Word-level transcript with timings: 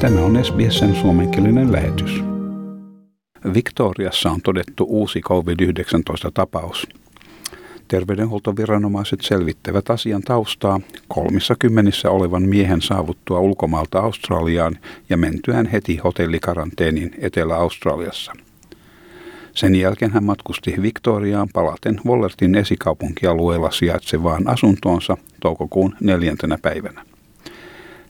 Tämä 0.00 0.20
on 0.20 0.44
SBSn 0.44 0.94
suomenkielinen 0.94 1.72
lähetys. 1.72 2.24
Victoriassa 3.54 4.30
on 4.30 4.40
todettu 4.42 4.86
uusi 4.88 5.20
COVID-19-tapaus. 5.20 6.86
Terveydenhuoltoviranomaiset 7.88 9.20
selvittävät 9.20 9.90
asian 9.90 10.22
taustaa 10.22 10.80
kolmissa 11.08 11.54
kymmenissä 11.58 12.10
olevan 12.10 12.42
miehen 12.42 12.82
saavuttua 12.82 13.40
ulkomaalta 13.40 13.98
Australiaan 13.98 14.78
ja 15.08 15.16
mentyään 15.16 15.66
heti 15.66 15.96
hotellikaranteeniin 15.96 17.14
Etelä-Australiassa. 17.18 18.32
Sen 19.52 19.74
jälkeen 19.74 20.10
hän 20.10 20.24
matkusti 20.24 20.74
Victoriaan 20.82 21.48
palaten 21.52 22.00
Wollertin 22.06 22.54
esikaupunkialueella 22.54 23.70
sijaitsevaan 23.70 24.48
asuntoonsa 24.48 25.16
toukokuun 25.40 25.94
neljäntenä 26.00 26.58
päivänä. 26.62 27.13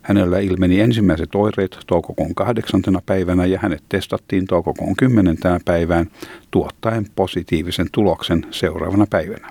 Hänellä 0.04 0.38
ilmeni 0.38 0.80
ensimmäiset 0.80 1.34
oireet 1.34 1.78
toukokuun 1.86 2.34
kahdeksantena 2.34 3.00
päivänä 3.06 3.46
ja 3.46 3.58
hänet 3.62 3.82
testattiin 3.88 4.46
toukokuun 4.46 4.96
kymmenentänä 4.96 5.60
päivään 5.64 6.10
tuottaen 6.50 7.06
positiivisen 7.16 7.86
tuloksen 7.92 8.46
seuraavana 8.50 9.06
päivänä. 9.10 9.48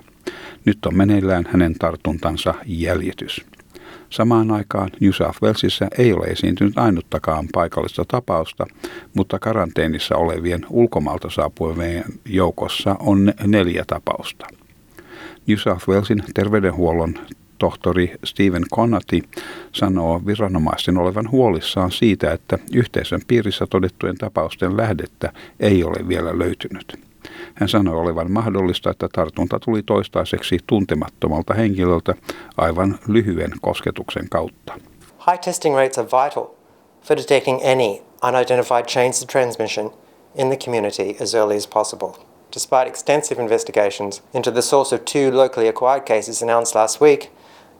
Nyt 0.64 0.86
on 0.86 0.96
meneillään 0.96 1.44
hänen 1.50 1.74
tartuntansa 1.74 2.54
jäljitys. 2.66 3.44
Samaan 4.10 4.50
aikaan 4.50 4.90
New 5.00 5.10
South 5.10 5.42
Walesissa 5.42 5.86
ei 5.98 6.12
ole 6.12 6.26
esiintynyt 6.26 6.78
ainuttakaan 6.78 7.48
paikallista 7.52 8.04
tapausta, 8.08 8.66
mutta 9.14 9.38
karanteenissa 9.38 10.16
olevien 10.16 10.66
ulkomalta 10.70 11.30
saapuvien 11.30 12.04
joukossa 12.24 12.96
on 13.00 13.32
neljä 13.46 13.84
tapausta. 13.86 14.46
New 15.46 15.56
South 15.56 15.88
Walesin 15.88 16.22
terveydenhuollon 16.34 17.14
tohtori 17.58 18.14
Stephen 18.24 18.64
Connati 18.74 19.22
sanoo 19.72 20.20
viranomaisten 20.26 20.98
olevan 20.98 21.30
huolissaan 21.30 21.90
siitä, 21.90 22.32
että 22.32 22.58
yhteisön 22.74 23.20
piirissä 23.26 23.66
todettujen 23.70 24.16
tapausten 24.16 24.76
lähdettä 24.76 25.32
ei 25.60 25.84
ole 25.84 26.08
vielä 26.08 26.38
löytynyt. 26.38 26.98
Hän 27.54 27.68
sanoi 27.68 27.96
olevan 27.96 28.32
mahdollista, 28.32 28.90
että 28.90 29.08
tartunta 29.12 29.60
tuli 29.60 29.82
toistaiseksi 29.82 30.58
tuntemattomalta 30.66 31.54
henkilöltä 31.54 32.14
aivan 32.56 32.98
lyhyen 33.08 33.50
kosketuksen 33.60 34.28
kautta. 34.30 34.74
High 35.26 35.40
testing 35.40 35.76
rates 35.76 35.98
are 35.98 36.06
vital 36.06 36.46
for 37.02 37.16
detecting 37.16 37.60
any 37.64 38.02
unidentified 38.28 38.84
chains 38.84 39.22
of 39.22 39.28
transmission 39.28 39.92
in 40.34 40.48
the 40.48 40.56
community 40.56 41.16
as 41.22 41.34
early 41.34 41.56
as 41.56 41.66
possible. 41.66 42.08
Despite 42.54 42.86
extensive 42.86 43.42
investigations 43.42 44.22
into 44.34 44.50
the 44.50 44.62
source 44.62 44.96
of 44.96 45.00
two 45.04 45.30
locally 45.36 45.68
acquired 45.68 46.06
cases 46.06 46.42
announced 46.42 46.74
last 46.74 47.00
week, 47.00 47.30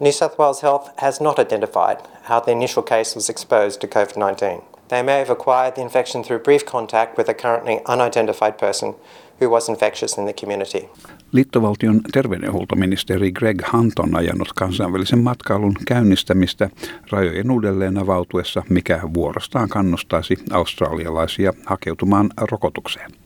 New 0.00 0.11
South 0.12 0.39
Wales 0.39 0.61
Health 0.61 0.91
has 0.97 1.20
not 1.20 1.39
identified 1.39 1.98
how 2.25 2.41
the 2.41 2.50
initial 2.50 2.83
case 2.83 3.14
was 3.14 3.31
exposed 3.31 3.81
to 3.81 3.87
COVID 3.87 4.17
19. 4.17 4.62
They 4.89 5.03
may 5.03 5.19
have 5.19 5.31
acquired 5.31 5.75
the 5.75 5.83
infection 5.83 6.25
through 6.25 6.42
brief 6.42 6.64
contact 6.64 7.17
with 7.17 7.28
a 7.28 7.34
currently 7.34 7.81
unidentified 7.87 8.59
person 8.59 8.95
who 9.41 9.50
was 9.50 9.69
infectious 9.69 10.19
in 10.19 10.27
the 10.27 10.33
community. 10.33 10.89
Liittovaltion 11.33 12.00
terveydenhuoltoministeri 12.12 13.33
Greg 13.33 13.62
Hunt 13.72 13.98
on 13.98 14.17
ajanut 14.17 14.53
kansainvälisen 14.53 15.19
matkailun 15.19 15.75
käynnistämistä 15.87 16.70
rajojen 17.11 17.50
uudelleen 17.50 17.98
avautuessa, 17.98 18.62
mikä 18.69 19.00
vuorostaan 19.15 19.69
kannustaisi 19.69 20.37
australialaisia 20.53 21.53
hakeutumaan 21.67 22.31
rokotukseen. 22.37 23.23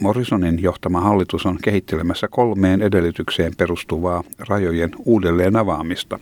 Morrisonin 0.00 0.62
johtama 0.62 1.00
hallitus 1.00 1.46
on 1.46 1.58
kehittelemässä 1.62 2.28
kolmeen 2.28 2.82
edellytykseen 2.82 3.52
perustuvaa 3.58 4.24
rajojen 4.38 4.90
uudelleen 5.04 5.56
avaamista, 5.56 6.18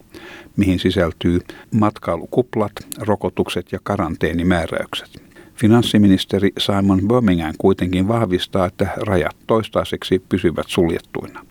mihin 0.56 0.78
sisältyy 0.78 1.40
matkailukuplat, 1.74 2.72
rokotukset 2.98 3.72
ja 3.72 3.78
karanteenimääräykset. 3.82 5.22
Finanssiministeri 5.54 6.52
Simon 6.58 7.00
Birmingham 7.08 7.54
kuitenkin 7.58 8.08
vahvistaa, 8.08 8.66
että 8.66 8.88
rajat 8.96 9.36
toistaiseksi 9.46 10.22
pysyvät 10.28 10.66
suljettuina. 10.68 11.46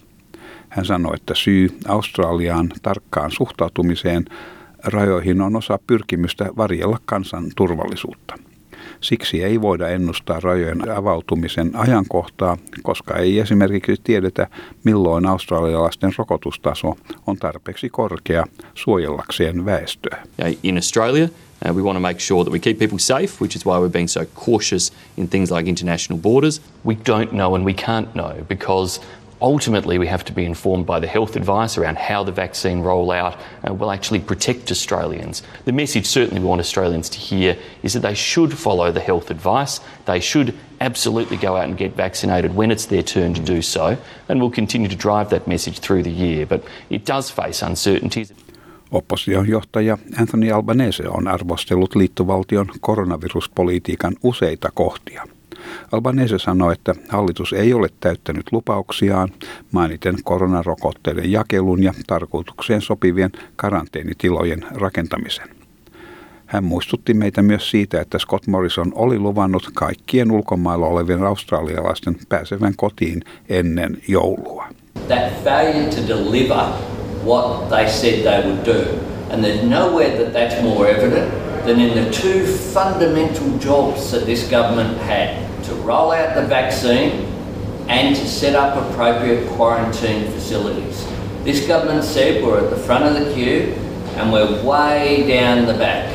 Hän 0.70 0.86
sanoi, 0.86 1.16
että 1.16 1.34
syy 1.36 1.70
Australiaan 1.88 2.70
tarkkaan 2.82 3.32
suhtautumiseen 3.32 4.26
rajoihin 4.84 5.42
on 5.42 5.56
osa 5.56 5.80
pyrkimystä 5.88 6.50
varjella 6.58 7.00
kansan 7.06 7.46
turvallisuutta. 7.56 8.36
Siksi 9.02 9.44
ei 9.44 9.62
voida 9.62 9.90
ennustaa 9.90 10.40
rajojen 10.40 10.92
avautumisen 10.92 11.72
ajankohtaa, 11.74 12.58
koska 12.84 13.18
ei 13.18 13.40
esimerkiksi 13.40 13.96
tiedetä, 14.04 14.48
milloin 14.84 15.26
australialaisten 15.26 16.14
rokotustaso 16.18 16.96
on 17.28 17.38
tarpeeksi 17.38 17.90
korkea 17.90 18.46
suojellakseen 18.74 19.66
väestöä. 19.66 20.24
In 20.64 20.76
Australia, 20.76 21.30
Uh, 21.66 21.72
we 21.72 21.82
want 21.82 21.96
to 21.96 22.02
make 22.02 22.20
sure 22.20 22.44
that 22.44 22.52
we 22.52 22.60
keep 22.60 22.78
people 22.78 23.00
safe, 23.00 23.40
which 23.40 23.56
is 23.56 23.66
why 23.66 23.80
we're 23.80 23.88
being 23.88 24.10
so 24.10 24.26
cautious 24.26 24.92
in 25.18 25.28
things 25.30 25.50
like 25.50 25.66
international 25.70 26.20
borders. 26.20 26.60
We 26.84 26.96
don't 26.96 27.32
know 27.32 27.56
and 27.56 27.64
we 27.64 27.74
can't 27.74 28.12
know 28.14 28.44
because 28.50 29.00
ultimately 29.44 30.00
we 30.00 30.08
have 30.08 30.24
to 30.24 30.34
be 30.34 30.46
informed 30.46 30.86
by 30.86 31.00
the 31.00 31.08
health 31.08 31.36
advice 31.36 31.78
around 31.78 31.98
how 31.98 32.24
the 32.24 32.32
vaccine 32.32 32.82
rollout 32.82 33.38
uh, 33.68 33.74
will 33.74 33.92
actually 33.92 34.22
protect 34.22 34.72
Australians. 34.72 35.44
The 35.66 35.74
message 35.74 36.06
certainly 36.06 36.40
we 36.40 36.48
want 36.48 36.62
Australians 36.62 37.10
to 37.10 37.20
hear 37.20 37.58
is 37.84 37.94
that 37.94 38.00
they 38.00 38.16
should 38.16 38.58
follow 38.58 38.92
the 38.92 39.02
health 39.02 39.30
advice. 39.30 39.82
They 40.06 40.22
should 40.22 40.56
absolutely 40.80 41.38
go 41.38 41.58
out 41.58 41.66
and 41.66 41.78
get 41.78 41.96
vaccinated 41.96 42.56
when 42.56 42.72
it's 42.72 42.86
their 42.86 43.04
turn 43.04 43.34
to 43.34 43.42
do 43.42 43.62
so, 43.62 43.98
and 44.30 44.40
we'll 44.40 44.50
continue 44.50 44.88
to 44.88 44.96
drive 44.96 45.30
that 45.30 45.46
message 45.46 45.80
through 45.80 46.04
the 46.04 46.12
year. 46.12 46.46
But 46.46 46.64
it 46.90 47.06
does 47.06 47.30
face 47.30 47.62
uncertainties. 47.62 48.34
Opposition 48.92 49.48
johtaja 49.48 49.98
Anthony 50.20 50.52
Albanese 50.52 51.08
on 51.08 51.28
arvostellut 51.28 51.96
liittovaltion 51.96 52.68
koronaviruspolitiikan 52.82 54.16
useita 54.24 54.72
kohtia. 54.74 55.28
Albanese 55.92 56.40
sanoi, 56.40 56.74
että 56.74 56.96
hallitus 57.10 57.54
ei 57.54 57.74
ole 57.74 57.88
täyttänyt 58.00 58.46
lupauksiaan 58.52 59.30
mainiten 59.72 60.16
koronarokotteiden 60.24 61.32
jakelun 61.32 61.84
ja 61.84 61.94
tarkoitukseen 62.08 62.82
sopivien 62.82 63.32
karanteenitilojen 63.56 64.66
rakentamisen. 64.72 65.50
Hän 66.46 66.64
muistutti 66.64 67.14
meitä 67.14 67.42
myös 67.42 67.72
siitä, 67.72 68.02
että 68.02 68.20
Scott 68.20 68.48
Morrison 68.48 68.92
oli 68.96 69.20
luvannut 69.20 69.70
kaikkien 69.74 70.32
ulkomailla 70.32 70.88
olevien 70.88 71.24
australialaisten 71.24 72.18
pääsevän 72.30 72.74
kotiin 72.76 73.22
ennen 73.50 73.98
joulua. 74.08 74.68
That 75.08 75.44
failure 75.44 75.90
to 75.90 76.08
deliver 76.08 76.66
what 77.26 77.70
they 77.70 77.88
said 77.88 78.14
they 78.14 78.44
would 78.44 78.66
do. 78.66 79.14
And 79.32 79.44
there's 79.44 79.66
nowhere 79.66 80.10
that 80.10 80.34
that's 80.34 80.64
more 80.64 80.90
evident 80.90 81.32
than 81.66 81.80
in 81.80 81.94
the 81.94 82.12
two 82.12 82.46
fundamental 82.74 83.48
jobs 83.66 84.12
that 84.12 84.26
this 84.26 84.50
government 84.50 84.98
had 85.02 85.30
to 85.74 85.82
roll 85.82 86.12
out 86.12 86.36
the 86.36 86.46
vaccine 86.48 87.12
and 87.90 88.16
to 88.16 88.28
set 88.28 88.56
up 88.56 88.78
appropriate 88.78 89.50
quarantine 89.50 90.32
facilities. 90.32 91.06
This 91.44 91.68
government 91.68 92.04
said 92.04 92.44
we're 92.44 92.64
at 92.64 92.70
the 92.70 92.82
front 92.88 93.06
of 93.06 93.14
the 93.14 93.34
queue 93.34 93.74
and 94.18 94.32
we're 94.32 94.64
way 94.64 95.26
down 95.28 95.66
the 95.66 95.74
back. 95.74 96.10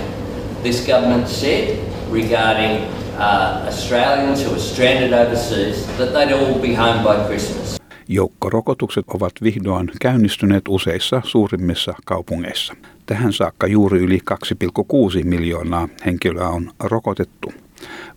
This 0.62 0.86
government 0.86 1.28
said 1.28 1.78
regarding 2.10 2.88
uh, 3.18 3.66
Australians 3.66 4.42
who 4.44 4.54
are 4.54 4.58
stranded 4.58 5.12
overseas 5.12 5.86
that 5.98 6.12
they'd 6.12 6.32
all 6.32 6.58
be 6.58 6.74
home 6.74 7.04
by 7.04 7.26
Christmas. 7.26 7.78
Joukkorokotukset 8.08 9.04
ovat 9.14 9.32
vihdoin 9.42 9.90
käynnistyneet 10.00 10.68
useissa 10.68 11.22
suurimmissa 11.24 11.94
kaupungeissa. 12.04 12.74
Tähän 13.06 13.32
saakka 13.32 13.66
juuri 13.66 13.98
yli 13.98 14.18
2,6 15.20 15.24
miljoonaa 15.24 15.88
henkilöä 16.06 16.48
on 16.48 16.70
rokotettu. 16.80 17.52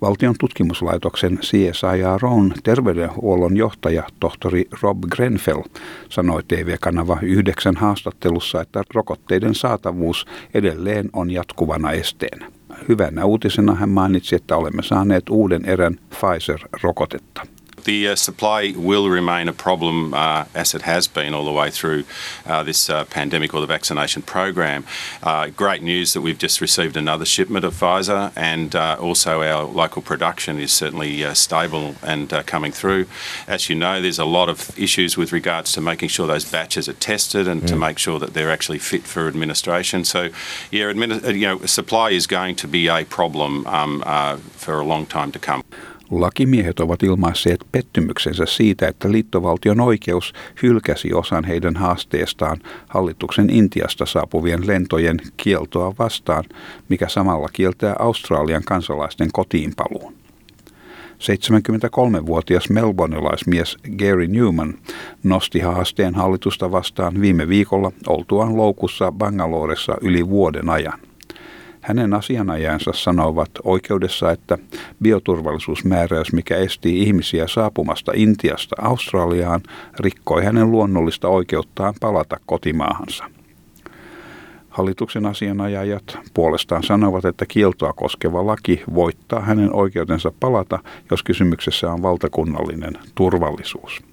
Valtion 0.02 0.36
tutkimuslaitoksen 0.40 1.38
CSIROn 1.38 2.54
terveydenhuollon 2.64 3.58
johtaja 3.58 4.04
tohtori 4.20 4.66
Rob 4.82 5.00
Grenfell 5.12 5.62
sanoi 6.10 6.44
TV-kanava 6.48 7.18
yhdeksän 7.22 7.76
haastattelussa, 7.76 8.62
että 8.62 8.84
rokotteiden 8.94 9.56
saatavuus 9.56 10.26
edelleen 10.54 11.10
on 11.14 11.32
jatkuvana 11.32 11.92
esteenä. 11.92 12.52
Hyvänä 12.90 13.26
uutisena 13.26 13.76
hän 13.76 13.90
mainitsi, 13.90 14.36
että 14.36 14.58
olemme 14.58 14.84
saaneet 14.84 15.30
uuden 15.30 15.66
erän 15.66 15.98
Pfizer-rokotetta. 16.10 17.48
The 17.84 18.10
uh, 18.10 18.16
supply 18.16 18.74
will 18.76 19.10
remain 19.10 19.48
a 19.48 19.54
problem 19.54 20.14
uh, 20.14 20.46
as 20.54 20.76
it 20.76 20.84
has 20.84 21.08
been 21.08 21.34
all 21.34 21.46
the 21.46 21.52
way 21.52 21.72
through 21.72 22.04
uh, 22.46 22.64
this 22.64 22.90
uh, 22.90 23.06
pandemic 23.06 23.54
or 23.54 23.62
the 23.62 23.68
vaccination 23.68 24.22
program. 24.22 24.86
Uh, 25.24 25.48
great 25.48 25.82
news 25.82 26.14
that 26.14 26.22
we've 26.22 26.38
just 26.38 26.62
received 26.62 26.96
another 26.96 27.26
shipment 27.26 27.66
of 27.66 27.74
Pfizer, 27.74 28.32
and 28.36 28.76
uh, 28.76 28.98
also 29.00 29.42
our 29.42 29.64
local 29.64 30.02
production 30.02 30.60
is 30.60 30.72
certainly 30.72 31.24
stable 31.34 31.96
and 32.04 32.30
coming 32.46 32.72
through. 32.72 33.08
As 33.48 33.70
you 33.70 33.76
know, 33.76 34.02
there's 34.02 34.20
a 34.20 34.26
lot 34.26 34.50
of 34.50 34.78
issues 34.78 35.18
with 35.18 35.32
regards 35.32 35.72
to 35.74 35.82
making 35.82 36.10
sure 36.10 36.28
those 36.28 36.50
batches 36.50 36.88
are 36.88 36.94
tested 36.94 37.48
and 37.48 37.64
mm. 37.64 37.68
to 37.68 37.76
make 37.76 37.98
sure 37.98 38.20
that 38.20 38.34
they're 38.34 38.52
actually 38.52 38.80
fit 38.80 39.04
for 39.04 39.28
administration. 39.28 40.06
So, 40.06 40.30
yeah, 40.70 40.92
admini- 40.92 41.34
you 41.34 41.48
know, 41.48 41.66
supply 41.66 42.12
is 42.12 42.28
going 42.28 42.56
to 42.58 42.68
be 42.68 42.88
a 42.88 43.06
problem 43.06 43.66
um, 43.68 44.02
for 44.52 44.80
a 44.80 44.86
long 44.86 45.06
time 45.06 45.32
to 45.32 45.40
come. 45.40 45.64
Lakimiehet 46.12 46.80
ovat 46.80 47.04
ilmaisseet 47.04 47.66
pettymyksensä 47.72 48.46
siitä, 48.46 48.88
että 48.88 49.12
liittovaltion 49.12 49.82
oikeus 49.82 50.34
hylkäsi 50.64 51.14
osan 51.14 51.44
heidän 51.44 51.76
haasteestaan 51.76 52.58
hallituksen 52.88 53.50
Intiasta 53.50 54.06
saapuvien 54.06 54.68
lentojen 54.68 55.18
kieltoa 55.38 55.94
vastaan, 56.00 56.44
mikä 56.90 57.08
samalla 57.08 57.48
kieltää 57.54 57.96
Australian 58.00 58.64
kansalaisten 58.64 59.30
kotiinpaluun. 59.34 60.14
73-vuotias 61.20 62.70
melbournelaismies 62.70 63.78
Gary 63.98 64.28
Newman 64.28 64.74
nosti 65.24 65.60
haasteen 65.60 66.16
hallitusta 66.16 66.72
vastaan 66.72 67.22
viime 67.22 67.48
viikolla 67.48 67.92
oltuaan 68.08 68.58
loukussa 68.58 69.12
Bangaloressa 69.12 69.96
yli 70.02 70.30
vuoden 70.30 70.70
ajan. 70.70 71.11
Hänen 71.82 72.14
asianajansa 72.14 72.94
sanovat 72.94 73.50
oikeudessa, 73.64 74.32
että 74.32 74.58
bioturvallisuusmääräys, 75.04 76.34
mikä 76.34 76.58
esti 76.58 77.00
ihmisiä 77.00 77.48
saapumasta 77.48 78.12
Intiasta 78.16 78.76
Australiaan, 78.82 79.62
rikkoi 80.00 80.44
hänen 80.44 80.72
luonnollista 80.72 81.28
oikeuttaan 81.28 81.94
palata 82.00 82.38
kotimaahansa. 82.46 83.26
Hallituksen 84.70 85.26
asianajajat 85.26 86.18
puolestaan 86.34 86.84
sanovat, 86.84 87.26
että 87.26 87.46
kieltoa 87.46 87.94
koskeva 87.94 88.46
laki 88.46 88.84
voittaa 88.94 89.42
hänen 89.42 89.76
oikeutensa 89.76 90.32
palata, 90.40 90.80
jos 91.12 91.24
kysymyksessä 91.24 91.92
on 91.92 92.02
valtakunnallinen 92.02 92.94
turvallisuus. 93.16 94.11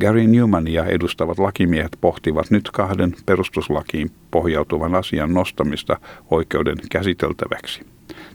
Gary 0.00 0.26
Newmania 0.26 0.84
edustavat 0.84 1.38
lakimiehet 1.38 1.96
pohtivat 2.00 2.50
nyt 2.50 2.70
kahden 2.70 3.14
perustuslakiin 3.26 4.10
pohjautuvan 4.30 4.94
asian 4.94 5.34
nostamista 5.34 5.96
oikeuden 6.30 6.76
käsiteltäväksi. 6.90 7.80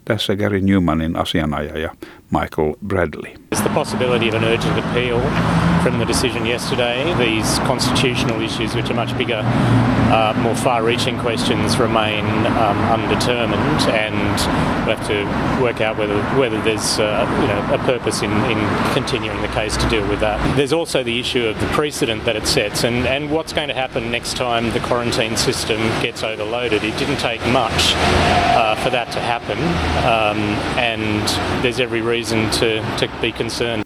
Tässä 0.06 0.35
Gary 0.35 0.62
Newmanin 0.62 1.15
asianajaja 1.15 1.91
Michael 2.31 2.75
Bradley. 2.88 3.33
There's 3.50 3.63
the 3.63 3.74
possibility 3.74 4.29
of 4.29 4.35
an 4.35 4.44
urgent 4.44 4.77
appeal 4.77 5.21
from 5.83 6.00
the 6.00 6.06
decision 6.06 6.45
yesterday. 6.45 7.13
These 7.13 7.59
constitutional 7.68 8.41
issues, 8.41 8.75
which 8.75 8.89
are 8.89 8.94
much 8.94 9.18
bigger, 9.18 9.41
uh, 10.12 10.33
more 10.41 10.56
far-reaching 10.56 11.19
questions, 11.19 11.79
remain 11.79 12.25
um, 12.45 12.77
undetermined, 12.91 13.81
and 13.91 14.38
we 14.85 14.94
have 14.94 15.07
to 15.07 15.24
work 15.63 15.81
out 15.81 15.97
whether 15.97 16.21
whether 16.39 16.62
there's 16.62 17.00
uh, 17.00 17.25
you 17.41 17.47
know 17.47 17.74
a 17.74 17.77
purpose 17.85 18.25
in, 18.25 18.31
in 18.51 18.59
continuing 18.94 19.41
the 19.41 19.47
case 19.47 19.77
to 19.77 19.89
deal 19.89 20.07
with 20.09 20.19
that. 20.19 20.38
There's 20.57 20.74
also 20.74 21.03
the 21.03 21.19
issue 21.19 21.45
of 21.47 21.59
the 21.59 21.68
precedent 21.68 22.25
that 22.25 22.35
it 22.35 22.47
sets, 22.47 22.83
and, 22.83 23.07
and 23.07 23.31
what's 23.31 23.53
going 23.53 23.69
to 23.69 23.74
happen 23.74 24.12
next 24.12 24.35
time 24.35 24.71
the 24.71 24.81
quarantine 24.81 25.38
system 25.38 25.79
gets 26.01 26.24
overloaded. 26.24 26.83
It 26.83 26.97
didn't 26.97 27.19
take 27.19 27.41
much 27.47 27.94
uh, 27.95 28.75
for 28.83 28.89
that 28.89 29.12
to 29.13 29.19
happen, 29.21 29.57
um, 29.67 30.39
and 30.77 31.27
there's 31.61 31.79
every 31.79 32.01
reason 32.01 32.49
to, 32.49 32.65
to 32.99 33.13
be 33.21 33.31
concerned. 33.31 33.83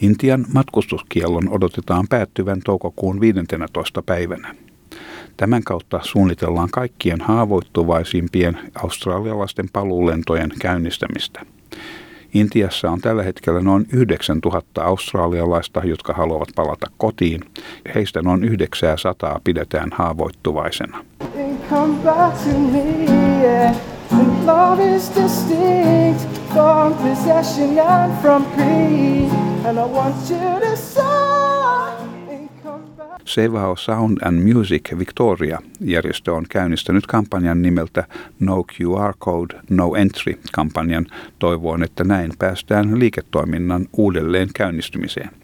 Intian 0.00 0.46
matkustuskiellon 0.52 1.48
odotetaan 1.48 2.06
päättyvän 2.08 2.60
toukokuun 2.64 3.20
15. 3.20 4.02
päivänä. 4.02 4.54
Tämän 5.36 5.62
kautta 5.62 6.00
suunnitellaan 6.02 6.68
kaikkien 6.72 7.20
haavoittuvaisimpien 7.20 8.58
australialaisten 8.74 9.68
paluulentojen 9.72 10.50
käynnistämistä. 10.60 11.46
Intiassa 12.34 12.90
on 12.90 13.00
tällä 13.00 13.22
hetkellä 13.22 13.60
noin 13.60 13.86
9000 13.92 14.84
australialaista, 14.84 15.80
jotka 15.84 16.12
haluavat 16.12 16.48
palata 16.56 16.86
kotiin. 16.98 17.40
Heistä 17.94 18.22
noin 18.22 18.44
900 18.44 19.40
pidetään 19.44 19.90
haavoittuvaisena. 19.92 21.04
Come 21.70 21.94
back 22.04 22.36
to 22.38 22.58
me, 22.58 23.04
yeah. 23.42 23.93
Love 24.46 24.96
is 24.96 25.08
distinct 25.08 26.20
from 26.52 26.94
possession 26.94 27.78
and 27.78 28.12
from 28.20 28.44
greed. 28.54 29.30
And 29.64 29.78
I 29.78 29.84
want 29.84 30.30
you 30.30 30.60
to 30.60 30.76
Our 33.56 33.76
Sound 33.76 34.18
and 34.22 34.54
Music 34.54 34.98
Victoria 34.98 35.58
järjestö 35.80 36.34
on 36.34 36.44
käynnistänyt 36.48 37.06
kampanjan 37.06 37.62
nimeltä 37.62 38.04
No 38.40 38.62
QR 38.62 39.14
Code, 39.20 39.60
No 39.70 39.94
Entry 39.94 40.38
kampanjan 40.52 41.06
toivoen, 41.38 41.82
että 41.82 42.04
näin 42.04 42.32
päästään 42.38 42.98
liiketoiminnan 42.98 43.86
uudelleen 43.92 44.48
käynnistymiseen. 44.54 45.43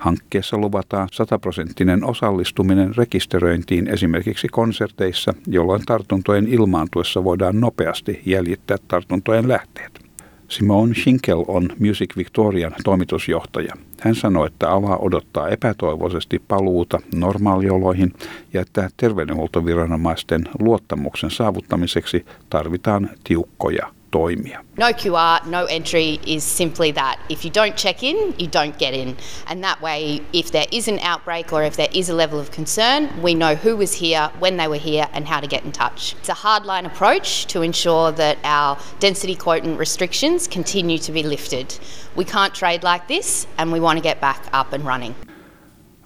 Hankkeessa 0.00 0.58
luvataan 0.58 1.08
sataprosenttinen 1.12 2.04
osallistuminen 2.04 2.96
rekisteröintiin 2.96 3.88
esimerkiksi 3.88 4.48
konserteissa, 4.48 5.34
jolloin 5.46 5.82
tartuntojen 5.86 6.48
ilmaantuessa 6.48 7.24
voidaan 7.24 7.60
nopeasti 7.60 8.22
jäljittää 8.26 8.76
tartuntojen 8.88 9.48
lähteet. 9.48 10.00
Simone 10.48 10.94
Schinkel 10.94 11.44
on 11.48 11.68
Music 11.78 12.16
Victorian 12.16 12.74
toimitusjohtaja. 12.84 13.74
Hän 14.00 14.14
sanoi, 14.14 14.46
että 14.46 14.70
ala 14.70 14.96
odottaa 14.96 15.48
epätoivoisesti 15.48 16.42
paluuta 16.48 16.98
normaalioloihin 17.14 18.12
ja 18.52 18.60
että 18.60 18.90
terveydenhuoltoviranomaisten 18.96 20.48
luottamuksen 20.60 21.30
saavuttamiseksi 21.30 22.26
tarvitaan 22.50 23.10
tiukkoja 23.24 23.99
toimia. 24.10 24.64
No 24.76 24.92
QR, 24.92 25.46
no 25.46 25.66
entry 25.66 26.18
is 26.26 26.44
simply 26.44 26.92
that. 26.92 27.16
If 27.28 27.44
you 27.44 27.50
don't 27.50 27.76
check 27.76 28.02
in, 28.02 28.34
you 28.38 28.48
don't 28.48 28.78
get 28.78 28.94
in. 28.94 29.16
And 29.46 29.62
that 29.64 29.80
way, 29.82 30.20
if 30.32 30.50
there 30.50 30.66
is 30.72 30.88
an 30.88 30.98
outbreak 31.00 31.52
or 31.52 31.62
if 31.62 31.76
there 31.76 31.88
is 31.92 32.10
a 32.10 32.14
level 32.14 32.40
of 32.40 32.50
concern, 32.50 33.08
we 33.22 33.34
know 33.34 33.54
who 33.54 33.76
was 33.76 33.92
here, 33.92 34.30
when 34.38 34.56
they 34.56 34.68
were 34.68 34.80
here, 34.80 35.06
and 35.12 35.26
how 35.28 35.40
to 35.40 35.46
get 35.46 35.64
in 35.64 35.72
touch. 35.72 36.14
It's 36.18 36.28
a 36.28 36.34
hardline 36.34 36.86
approach 36.86 37.46
to 37.46 37.62
ensure 37.62 38.12
that 38.12 38.38
our 38.44 38.76
density 39.00 39.34
quotient 39.34 39.78
restrictions 39.78 40.48
continue 40.48 40.98
to 40.98 41.12
be 41.12 41.22
lifted. 41.22 41.78
We 42.16 42.24
can't 42.24 42.54
trade 42.54 42.82
like 42.82 43.06
this, 43.08 43.46
and 43.58 43.72
we 43.72 43.80
want 43.80 43.98
to 43.98 44.02
get 44.02 44.20
back 44.20 44.40
up 44.52 44.72
and 44.72 44.84
running. 44.84 45.14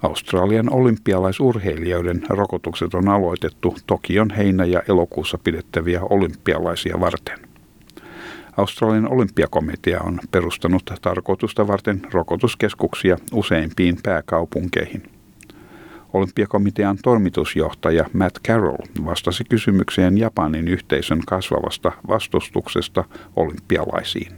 Australian 0.02 0.72
olympialaisurheilijoiden 0.72 2.22
rokotukset 2.28 2.94
on 2.94 3.08
aloitettu 3.08 3.76
Tokion 3.86 4.30
heinä- 4.30 4.64
ja 4.64 4.82
elokuussa 4.88 5.38
pidettäviä 5.44 6.00
olympialaisia 6.10 7.00
varten. 7.00 7.53
Australian 8.56 9.12
olympiakomitea 9.12 10.00
on 10.00 10.20
perustanut 10.30 10.82
tarkoitusta 11.02 11.66
varten 11.66 12.00
rokotuskeskuksia 12.12 13.16
useimpiin 13.32 13.98
pääkaupunkeihin. 14.02 15.02
Olympiakomitean 16.12 16.98
toimitusjohtaja 17.02 18.04
Matt 18.12 18.38
Carroll 18.46 18.86
vastasi 19.04 19.44
kysymykseen 19.44 20.18
Japanin 20.18 20.68
yhteisön 20.68 21.20
kasvavasta 21.26 21.92
vastustuksesta 22.08 23.04
olympialaisiin. 23.36 24.32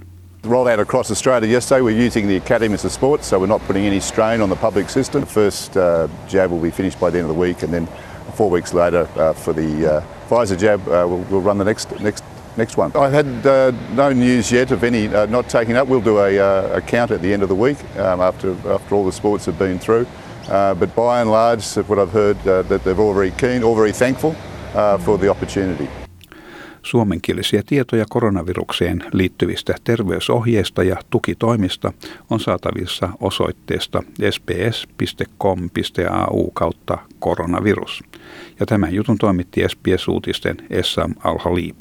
Rolled 0.49 0.73
out 0.73 0.89
across 0.89 1.11
Australia 1.11 1.51
yesterday. 1.51 1.83
We're 1.83 2.07
using 2.07 2.29
the 2.29 2.37
academies 2.37 2.85
of 2.85 2.93
sports, 2.93 3.31
so 3.31 3.39
we're 3.39 3.49
not 3.49 3.67
putting 3.67 3.87
any 3.87 4.01
strain 4.01 4.43
on 4.43 4.49
the 4.49 4.57
public 4.57 4.89
system. 4.89 5.21
The 5.23 5.33
first 5.33 5.77
uh, 5.77 6.09
jab 6.29 6.53
will 6.53 6.63
be 6.63 6.71
finished 6.71 7.01
by 7.01 7.11
the 7.11 7.19
end 7.19 7.31
of 7.31 7.37
the 7.37 7.41
week, 7.41 7.63
and 7.63 7.73
then 7.73 7.89
four 8.35 8.51
weeks 8.51 8.75
later 8.75 9.09
uh, 9.17 9.33
for 9.35 9.55
the 9.55 9.97
uh, 9.97 10.03
Pfizer 10.29 10.57
jab, 10.57 10.81
uh, 10.89 11.05
we'll, 11.09 11.25
we'll 11.31 11.43
run 11.47 11.59
the 11.59 11.65
next 11.65 12.01
next 12.01 12.25
next 12.57 12.77
one. 12.77 12.93
I've 12.95 13.13
had 13.13 13.47
uh, 13.47 13.73
no 13.95 14.13
news 14.13 14.53
yet 14.53 14.73
of 14.73 14.85
any 14.85 15.09
uh, 15.09 15.27
not 15.27 15.49
taking 15.49 15.77
up. 15.77 15.89
We'll 15.89 16.01
do 16.01 16.19
a, 16.19 16.39
uh, 16.39 16.77
a, 16.77 16.81
count 16.81 17.11
at 17.11 17.21
the 17.21 17.33
end 17.33 17.43
of 17.43 17.49
the 17.49 17.55
week 17.55 17.79
um, 17.99 18.21
after, 18.21 18.53
after 18.69 18.95
all 18.95 19.05
the 19.05 19.13
sports 19.13 19.47
have 19.47 19.59
been 19.59 19.79
through. 19.79 20.07
Uh, 20.49 20.75
but 20.75 20.95
by 20.95 21.21
and 21.21 21.31
large, 21.31 21.65
what 21.89 21.99
I've 21.99 22.13
heard, 22.13 22.37
uh, 22.47 22.63
that 22.63 22.85
they're 22.85 23.01
all 23.01 23.15
very 23.15 23.33
keen, 23.33 23.65
all 23.65 23.75
very 23.75 23.93
thankful 23.93 24.35
uh, 24.75 24.99
for 24.99 25.19
the 25.19 25.29
opportunity. 25.29 25.89
Suomenkielisiä 26.83 27.63
tietoja 27.67 28.05
koronavirukseen 28.11 29.05
liittyvistä 29.13 29.75
terveysohjeista 29.85 30.83
ja 30.83 30.97
tukitoimista 31.11 31.93
on 32.31 32.41
saatavissa 32.41 33.09
osoitteesta 33.21 34.03
sps.com.au 34.31 35.41
kautta 36.51 36.99
koronavirus. 37.19 38.05
Ja 38.61 38.67
tämän 38.67 38.95
jutun 38.95 39.19
toimitti 39.19 39.63
SBS-uutisten 39.69 40.57
Essam 40.71 41.15
Al-Halib. 41.25 41.81